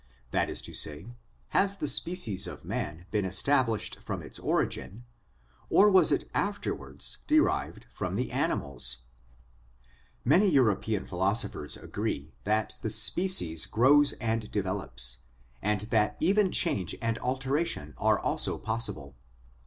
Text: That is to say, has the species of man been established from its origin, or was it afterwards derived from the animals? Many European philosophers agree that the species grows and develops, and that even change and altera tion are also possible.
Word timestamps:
That 0.31 0.49
is 0.49 0.63
to 0.63 0.73
say, 0.73 1.13
has 1.49 1.77
the 1.77 1.87
species 1.87 2.47
of 2.47 2.65
man 2.65 3.05
been 3.11 3.23
established 3.23 3.99
from 3.99 4.23
its 4.23 4.39
origin, 4.39 5.05
or 5.69 5.91
was 5.91 6.11
it 6.11 6.23
afterwards 6.33 7.19
derived 7.27 7.85
from 7.87 8.15
the 8.15 8.31
animals? 8.31 9.03
Many 10.25 10.47
European 10.49 11.05
philosophers 11.05 11.77
agree 11.77 12.33
that 12.45 12.73
the 12.81 12.89
species 12.89 13.67
grows 13.67 14.13
and 14.13 14.49
develops, 14.49 15.19
and 15.61 15.81
that 15.91 16.17
even 16.19 16.51
change 16.51 16.95
and 16.99 17.19
altera 17.19 17.63
tion 17.63 17.93
are 17.97 18.17
also 18.17 18.57
possible. 18.57 19.13